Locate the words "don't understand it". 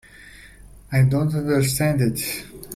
1.03-2.45